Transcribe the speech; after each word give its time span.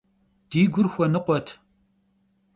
Di 0.49 0.61
gur 0.73 0.87
xuenıkhuet. 0.93 1.47